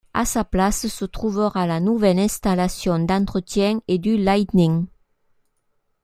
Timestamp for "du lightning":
3.99-4.87